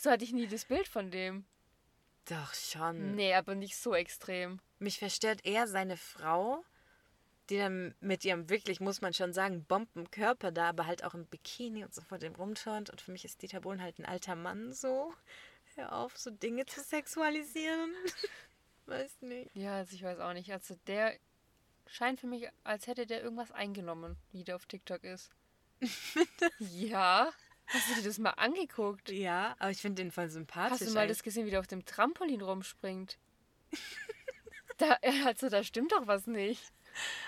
[0.00, 1.44] So hatte ich nie das Bild von dem.
[2.26, 3.14] Doch schon.
[3.14, 4.60] Nee, aber nicht so extrem.
[4.78, 6.64] Mich verstört eher seine Frau,
[7.48, 11.26] die dann mit ihrem wirklich, muss man schon sagen, Bombenkörper da, aber halt auch im
[11.26, 12.90] Bikini und so vor dem rumturnt.
[12.90, 15.12] Und für mich ist Dieter Bohlen halt ein alter Mann so.
[15.74, 17.92] Hör auf, so Dinge zu sexualisieren.
[18.86, 19.54] Weiß nicht.
[19.54, 20.52] Ja, also ich weiß auch nicht.
[20.52, 21.16] Also der
[21.86, 25.30] scheint für mich, als hätte der irgendwas eingenommen, wie der auf TikTok ist.
[26.58, 27.30] ja.
[27.72, 29.10] Hast du dir das mal angeguckt?
[29.10, 30.80] Ja, aber ich finde den voll sympathisch.
[30.80, 33.18] Hast du mal das gesehen, wie der auf dem Trampolin rumspringt?
[34.78, 36.72] da, also da stimmt doch was nicht.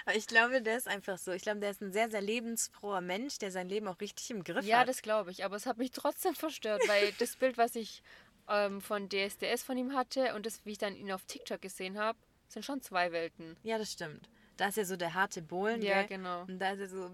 [0.05, 1.31] Aber ich glaube, der ist einfach so.
[1.31, 4.43] Ich glaube, der ist ein sehr, sehr lebensfroher Mensch, der sein Leben auch richtig im
[4.43, 4.89] Griff Ja, hat.
[4.89, 5.45] das glaube ich.
[5.45, 8.03] Aber es hat mich trotzdem verstört, weil das Bild, was ich
[8.49, 11.97] ähm, von DSDS von ihm hatte und das, wie ich dann ihn auf TikTok gesehen
[11.99, 13.57] habe, sind schon zwei Welten.
[13.63, 14.29] Ja, das stimmt.
[14.57, 16.19] Da ist ja so der harte Bohlen, Ja, gell?
[16.19, 16.43] genau.
[16.43, 17.11] Und da ist er so,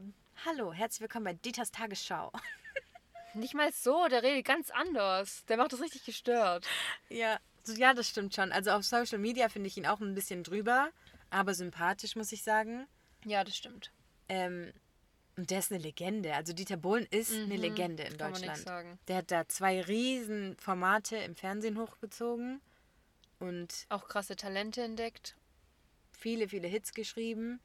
[0.47, 2.33] hallo, herzlich willkommen bei Dieters Tagesschau.
[3.35, 5.45] Nicht mal so, der redet ganz anders.
[5.47, 6.67] Der macht das richtig gestört.
[7.09, 8.53] Ja, so, ja, das stimmt schon.
[8.53, 10.91] Also auf Social Media finde ich ihn auch ein bisschen drüber,
[11.31, 12.87] aber sympathisch, muss ich sagen.
[13.25, 13.93] Ja, das stimmt.
[14.29, 14.73] Ähm,
[15.37, 16.35] und der ist eine Legende.
[16.35, 18.17] Also Dieter Bohlen ist eine Legende in Mhm.
[18.19, 18.59] kann man Deutschland.
[18.67, 18.99] sagen.
[19.09, 22.61] Der hat da zwei riesen Formate im Fernsehen hochgezogen
[23.39, 25.37] und Auch krasse Talente entdeckt.
[26.13, 27.61] viele, viele Hits geschrieben.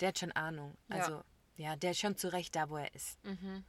[0.00, 0.76] Der hat schon Ahnung.
[0.88, 0.96] Ja.
[0.96, 1.22] Also,
[1.56, 3.22] ja, der ist schon zu Recht da, wo er ist.
[3.24, 3.64] Mhm.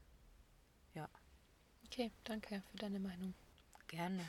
[1.91, 3.33] Okay, danke für deine Meinung.
[3.89, 4.25] gerne.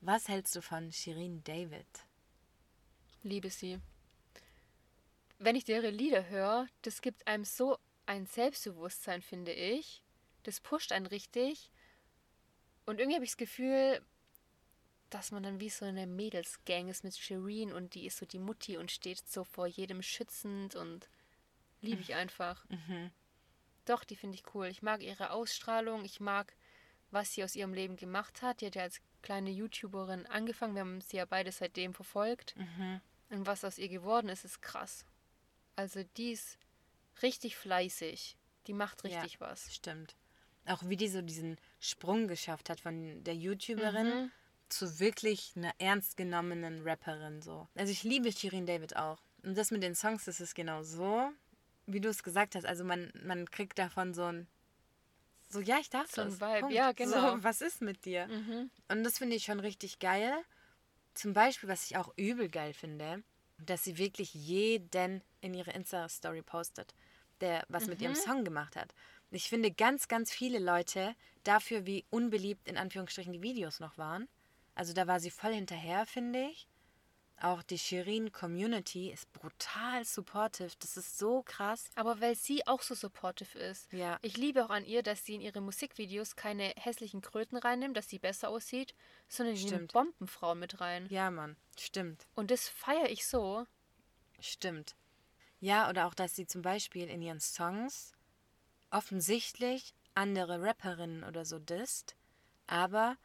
[0.00, 1.86] Was hältst du von Shirin David?
[3.22, 3.78] Liebe sie.
[5.38, 10.02] Wenn ich ihre Lieder höre, das gibt einem so ein Selbstbewusstsein, finde ich.
[10.42, 11.70] Das pusht einen richtig.
[12.84, 14.02] Und irgendwie habe ich das Gefühl,
[15.10, 18.40] dass man dann wie so eine Mädelsgang ist mit Shireen und die ist so die
[18.40, 21.08] Mutti und steht so vor jedem schützend und
[21.80, 22.66] liebe ich einfach.
[23.84, 24.66] Doch, die finde ich cool.
[24.66, 26.04] Ich mag ihre Ausstrahlung.
[26.04, 26.54] Ich mag,
[27.10, 28.60] was sie aus ihrem Leben gemacht hat.
[28.60, 30.74] Die hat ja als kleine YouTuberin angefangen.
[30.74, 32.54] Wir haben sie ja beide seitdem verfolgt.
[32.56, 33.00] Mhm.
[33.30, 35.04] Und was aus ihr geworden ist, ist krass.
[35.76, 36.58] Also die ist
[37.22, 38.36] richtig fleißig.
[38.66, 39.74] Die macht richtig was.
[39.74, 40.16] Stimmt.
[40.66, 44.30] Auch wie die so diesen Sprung geschafft hat von der YouTuberin Mhm.
[44.70, 47.68] zu wirklich einer ernst genommenen Rapperin so.
[47.74, 49.20] Also ich liebe Shirin David auch.
[49.42, 51.30] Und das mit den Songs, das ist genau so,
[51.86, 52.66] wie du es gesagt hast.
[52.66, 54.46] Also man, man kriegt davon so ein
[55.48, 56.40] so, ja, ich darf So ein das.
[56.40, 56.60] Vibe.
[56.60, 56.74] Punkt.
[56.74, 57.36] Ja, genau.
[57.36, 58.26] So, was ist mit dir?
[58.26, 58.70] Mhm.
[58.88, 60.34] Und das finde ich schon richtig geil.
[61.14, 63.22] Zum Beispiel, was ich auch übel geil finde,
[63.58, 66.92] dass sie wirklich jeden in ihre Insta-Story postet,
[67.40, 68.04] der was mit Mhm.
[68.04, 68.94] ihrem Song gemacht hat.
[69.30, 74.28] Ich finde ganz, ganz viele Leute dafür, wie unbeliebt in Anführungsstrichen die Videos noch waren.
[74.74, 76.66] Also da war sie voll hinterher, finde ich.
[77.40, 80.70] Auch die Shirin-Community ist brutal supportive.
[80.78, 81.90] Das ist so krass.
[81.96, 83.92] Aber weil sie auch so supportive ist.
[83.92, 84.18] Ja.
[84.22, 88.08] Ich liebe auch an ihr, dass sie in ihre Musikvideos keine hässlichen Kröten reinnimmt, dass
[88.08, 88.94] sie besser aussieht,
[89.28, 89.92] sondern die nimmt.
[89.92, 91.06] Bombenfrau mit rein.
[91.10, 91.56] Ja, Mann.
[91.78, 92.26] Stimmt.
[92.34, 93.66] Und das feiere ich so.
[94.40, 94.94] Stimmt.
[95.60, 98.12] Ja, oder auch, dass sie zum Beispiel in ihren Songs
[98.90, 102.14] offensichtlich andere Rapperinnen oder so disst,
[102.66, 103.16] aber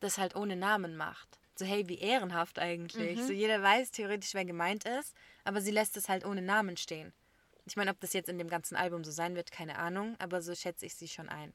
[0.00, 1.40] das halt ohne Namen macht.
[1.56, 3.22] So, hey, wie ehrenhaft eigentlich.
[3.22, 5.14] So, jeder weiß theoretisch, wer gemeint ist,
[5.44, 7.12] aber sie lässt es halt ohne Namen stehen.
[7.66, 10.42] Ich meine, ob das jetzt in dem ganzen Album so sein wird, keine Ahnung, aber
[10.42, 11.54] so schätze ich sie schon ein.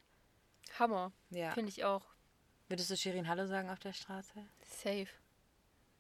[0.77, 1.11] Hammer.
[1.29, 1.51] Ja.
[1.51, 2.05] Finde ich auch.
[2.67, 4.45] Würdest du Shirin Hallo sagen auf der Straße?
[4.61, 5.07] Safe.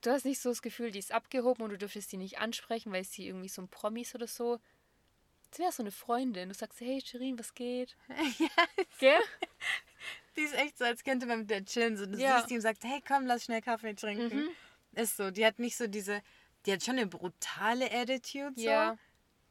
[0.01, 2.91] Du hast nicht so das Gefühl, die ist abgehoben und du dürftest die nicht ansprechen,
[2.91, 4.59] weil sie irgendwie so ein Promis oder so.
[5.51, 6.49] Das wäre so eine Freundin.
[6.49, 7.95] Du sagst, hey Shirin, was geht?
[8.39, 8.47] ja,
[8.99, 9.19] Gell?
[10.35, 11.97] Die ist echt so, als könnte man mit der chillen.
[11.97, 12.37] So, du Ja.
[12.37, 14.43] siehst die und sagst, hey, komm, lass schnell Kaffee trinken.
[14.45, 14.49] Mhm.
[14.93, 15.31] Ist so.
[15.31, 16.21] Die hat nicht so diese,
[16.65, 18.97] die hat schon eine brutale Attitude, so, Ja.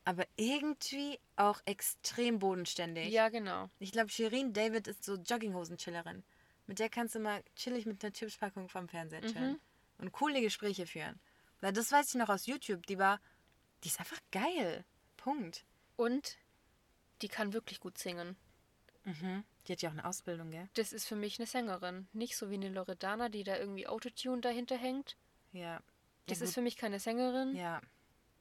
[0.05, 3.09] aber irgendwie auch extrem bodenständig.
[3.11, 3.69] Ja, genau.
[3.81, 6.23] Ich glaube, Shirin David ist so Jogginghosen-Chillerin.
[6.67, 9.53] Mit der kannst du mal chillig mit einer Chipspackung vom Fernseher chillen.
[9.53, 9.61] Mhm.
[9.99, 11.19] Und coole Gespräche führen.
[11.61, 12.87] Weil das weiß ich noch aus YouTube.
[12.87, 13.21] Die war,
[13.85, 14.85] die ist einfach geil.
[15.17, 15.65] Punkt.
[15.99, 16.39] Und
[17.23, 18.37] die kann wirklich gut singen.
[19.03, 19.43] Mhm.
[19.67, 20.69] Die hat ja auch eine Ausbildung, gell?
[20.75, 22.07] Das ist für mich eine Sängerin.
[22.13, 25.17] Nicht so wie eine Loredana, die da irgendwie Autotune dahinter hängt.
[25.53, 25.83] Ja.
[26.27, 27.57] Das ja, ist für mich keine Sängerin.
[27.57, 27.81] Ja.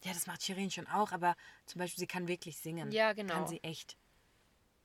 [0.03, 2.91] Ja, das macht Shirin schon auch, aber zum Beispiel, sie kann wirklich singen.
[2.91, 3.33] Ja, genau.
[3.33, 3.97] Kann sie echt.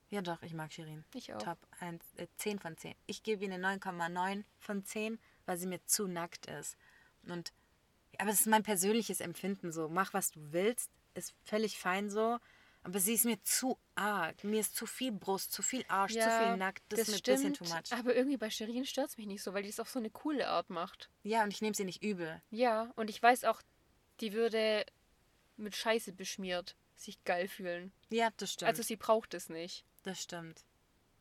[0.09, 1.05] Ja, doch, ich mag Shirin.
[1.13, 1.43] Ich auch.
[1.43, 2.95] Top 1, äh, 10 von 10.
[3.07, 6.79] Ich gebe ihr eine 9,9 von 10, weil sie mir zu nackt ist.
[7.27, 7.53] Und,
[8.17, 9.91] aber es ist mein persönliches Empfinden so.
[9.91, 12.39] Mach, was du willst, ist völlig fein so.
[12.85, 14.43] Aber sie ist mir zu arg.
[14.43, 16.83] Mir ist zu viel Brust, zu viel Arsch, zu viel nackt.
[16.89, 17.93] Das, ist mir ein bisschen too much.
[17.93, 20.11] Aber irgendwie bei Shirin stört es mich nicht so, weil die es auf so eine
[20.11, 21.09] coole Art macht.
[21.23, 22.43] Ja, und ich nehme sie nicht übel.
[22.51, 23.63] Ja, und ich weiß auch,
[24.21, 24.85] die würde
[25.57, 27.93] mit Scheiße beschmiert sich geil fühlen.
[28.11, 28.69] Ja, das stimmt.
[28.69, 29.85] Also sie braucht es nicht.
[30.03, 30.65] Das stimmt.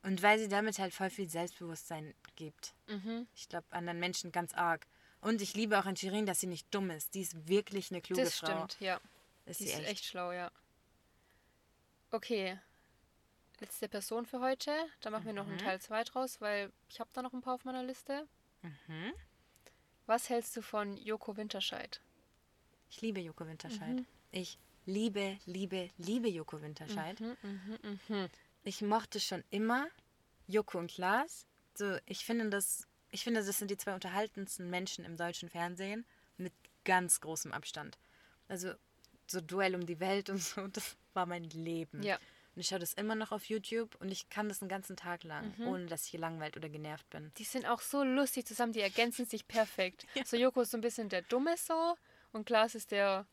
[0.03, 2.73] Und weil sie damit halt voll viel Selbstbewusstsein gibt.
[2.87, 3.27] Mhm.
[3.35, 4.87] Ich glaube, anderen Menschen ganz arg.
[5.21, 7.13] Und ich liebe auch an Shirin, dass sie nicht dumm ist.
[7.13, 8.47] Die ist wirklich eine kluge Das Frau.
[8.47, 8.99] stimmt, ja.
[9.45, 9.89] Ist Die sie ist echt.
[9.89, 10.51] echt schlau, ja.
[12.11, 12.59] Okay.
[13.59, 14.71] Letzte Person für heute.
[15.01, 15.59] Da machen wir noch einen Mhm.
[15.59, 18.27] Teil 2 draus, weil ich habe da noch ein paar auf meiner Liste.
[18.61, 19.13] Mhm.
[20.07, 22.01] Was hältst du von Joko Winterscheid?
[22.89, 23.95] Ich liebe Joko Winterscheid.
[23.95, 24.05] Mhm.
[24.31, 27.19] Ich liebe, liebe, liebe Joko Winterscheid.
[27.19, 28.29] Mhm, mhm, mhm.
[28.63, 29.87] Ich mochte schon immer
[30.47, 31.45] Joko und Klaas.
[31.75, 36.05] So, ich finde das, ich finde, das sind die zwei unterhaltendsten Menschen im deutschen Fernsehen
[36.37, 37.97] mit ganz großem Abstand.
[38.47, 38.73] Also
[39.27, 42.01] so Duell um die Welt und so, das war mein Leben.
[42.03, 42.17] Ja.
[42.53, 45.23] Und ich schaue das immer noch auf YouTube und ich kann das einen ganzen Tag
[45.23, 45.67] lang, Mhm.
[45.67, 47.31] ohne dass ich gelangweilt oder genervt bin.
[47.37, 50.05] Die sind auch so lustig zusammen, die ergänzen sich perfekt.
[50.27, 51.95] So Joko ist so ein bisschen der Dumme so
[52.33, 53.25] und Klaas ist der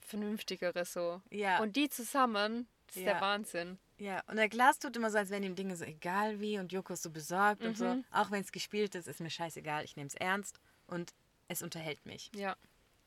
[0.00, 1.22] Vernünftigere so.
[1.30, 1.60] Ja.
[1.60, 3.12] Und die zusammen, das ist Ja.
[3.12, 3.78] der Wahnsinn.
[3.98, 6.72] Ja, und der Glas tut immer so, als wären ihm Dinge so egal wie und
[6.72, 7.86] Joko ist so besorgt und so.
[7.86, 8.04] Mhm.
[8.10, 9.84] Auch wenn es gespielt ist, ist mir scheißegal.
[9.84, 11.12] Ich nehme es ernst und
[11.48, 12.30] es unterhält mich.
[12.34, 12.56] Ja.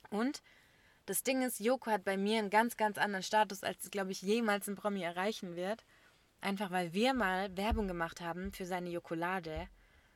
[0.10, 0.42] Und
[1.06, 4.12] das Ding ist, Joko hat bei mir einen ganz, ganz anderen Status, als es, glaube
[4.12, 5.84] ich, jemals ein Promi erreichen wird.
[6.42, 9.68] Einfach weil wir mal Werbung gemacht haben für seine Jokolade.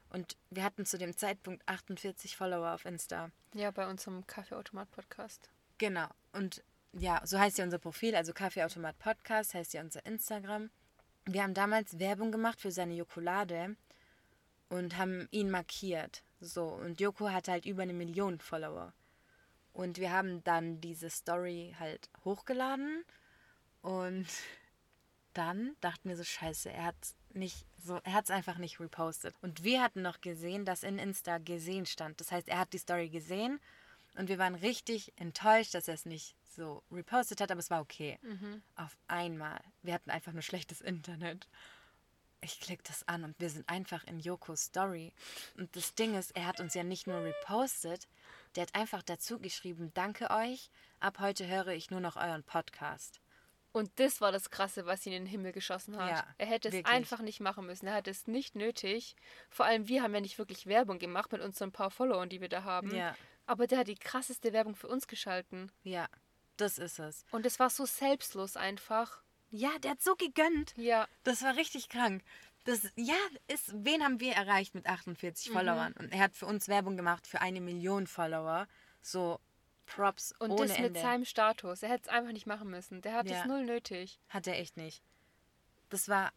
[0.10, 3.32] Und wir hatten zu dem Zeitpunkt 48 Follower auf Insta.
[3.54, 5.50] Ja, bei unserem Kaffeeautomat-Podcast.
[5.78, 6.08] Genau.
[6.34, 10.72] Und ja, so heißt ja unser Profil, also Kaffeeautomat Podcast, heißt ja unser Instagram.
[11.26, 13.76] Wir haben damals Werbung gemacht für seine Jokolade
[14.70, 16.24] und haben ihn markiert.
[16.42, 18.94] So, und Joko hat halt über eine Million Follower.
[19.74, 23.04] Und wir haben dann diese Story halt hochgeladen
[23.82, 24.28] und
[25.34, 29.36] dann dachten wir so, scheiße, er hat nicht so, er hat es einfach nicht repostet.
[29.42, 32.20] Und wir hatten noch gesehen, dass in Insta gesehen stand.
[32.20, 33.60] Das heißt, er hat die Story gesehen
[34.16, 37.82] und wir waren richtig enttäuscht, dass er es nicht so repostet hat, aber es war
[37.82, 38.20] okay.
[38.22, 38.62] Mhm.
[38.76, 39.60] Auf einmal.
[39.82, 41.48] Wir hatten einfach nur schlechtes Internet.
[42.42, 45.14] Ich klicke das an und wir sind einfach in Yokos Story.
[45.58, 48.08] Und das Ding ist, er hat uns ja nicht nur repostet,
[48.56, 53.22] der hat einfach dazu geschrieben, danke euch, ab heute höre ich nur noch euren Podcast.
[53.72, 56.10] Und das war das Krasse, was ihn in den Himmel geschossen hat.
[56.10, 56.94] Ja, er hätte es wirklich.
[56.94, 57.86] einfach nicht machen müssen.
[57.86, 59.16] Er hatte es nicht nötig.
[59.50, 62.50] Vor allem wir haben ja nicht wirklich Werbung gemacht mit unseren paar Followern, die wir
[62.50, 62.94] da haben.
[62.96, 63.16] Ja.
[63.46, 65.72] Aber der hat die krasseste Werbung für uns geschalten.
[65.84, 66.08] Ja,
[66.58, 67.26] das ist es.
[67.32, 69.22] Und es war so selbstlos einfach.
[69.52, 70.74] Ja, der hat so gegönnt.
[70.76, 72.24] Ja, Das war richtig krank.
[72.70, 73.16] Das, ja,
[73.48, 75.94] ist, wen haben wir erreicht mit 48 Followern?
[75.94, 78.68] Und er hat für uns Werbung gemacht für eine Million Follower.
[79.02, 79.40] So
[79.86, 81.02] Props und ohne das mit Ende.
[81.02, 81.82] seinem Status.
[81.84, 83.02] Er hätte es einfach nicht machen müssen.
[83.02, 83.40] Der hat Ja.
[83.40, 84.20] es null nötig.
[84.30, 85.02] Hat er echt nicht.
[85.90, 86.32] Das war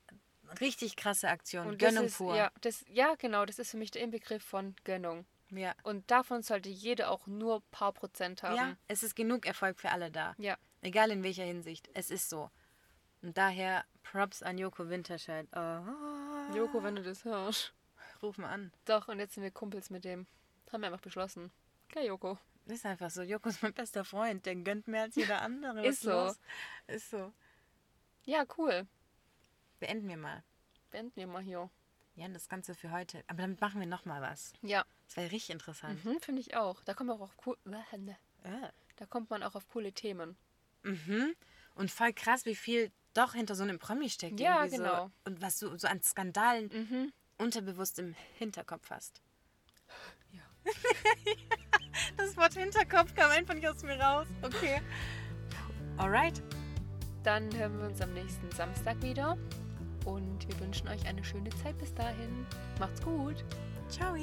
[0.61, 1.67] richtig krasse Aktion.
[1.67, 2.35] Und Gönnung ist, pur.
[2.35, 3.45] Ja, das, ja, genau.
[3.45, 5.27] Das ist für mich der Inbegriff von Gönnung.
[5.51, 5.75] ja.
[5.83, 8.57] Und davon sollte jeder auch nur ein paar Prozent haben.
[8.57, 10.35] Ja, es ist genug Erfolg für alle da.
[10.39, 10.57] Ja.
[10.81, 11.91] Egal in welcher Hinsicht.
[11.95, 12.51] Es ist so.
[13.23, 15.47] Und daher Props an Joko Winterscheid.
[15.55, 16.55] Oh.
[16.57, 17.73] Joko, wenn du das hörst.
[18.23, 18.73] Ruf mal an.
[18.85, 20.27] Doch, und jetzt sind wir Kumpels mit dem.
[20.73, 21.51] Haben wir einfach beschlossen.
[21.89, 22.39] Klar, Joko.
[22.67, 23.23] Ist einfach so.
[23.23, 24.47] Joko ist mein bester Freund.
[24.47, 25.79] Der gönnt mehr als jeder andere.
[25.79, 26.11] Was Ist so.
[26.11, 26.41] los?
[26.87, 27.33] Ist so.
[28.25, 28.87] Ja, cool.
[29.81, 30.43] Beenden wir mal.
[30.91, 31.69] Beenden wir mal hier.
[32.15, 33.25] Ja, das Ganze für heute.
[33.27, 34.53] Aber damit machen wir noch mal was.
[34.63, 36.05] Ja, Das wäre richtig interessant.
[36.05, 36.83] mhm, finde ich auch.
[36.85, 37.57] Da kommt man auch auf cool,
[38.45, 38.69] Äh.
[38.97, 40.37] da kommt man auch auf coole Themen.
[40.83, 41.35] Mhm.
[41.75, 44.41] Und voll krass, wie viel doch hinter so einem Promi steckt.
[44.41, 45.07] Ja, irgendwie genau.
[45.07, 45.13] So.
[45.31, 47.13] Und was du so an Skandalen Mhm.
[47.39, 49.23] unterbewusst im Hinterkopf hast.
[50.33, 50.41] Ja.
[52.17, 54.27] das Wort Hinterkopf kam einfach nicht aus mir raus.
[54.43, 54.81] Okay.
[55.99, 56.43] Alright.
[57.23, 59.37] Dann hören wir uns am nächsten Samstag wieder.
[60.05, 62.47] Und wir wünschen euch eine schöne Zeit bis dahin.
[62.81, 63.45] Macht's gut.
[63.89, 64.17] Ciao.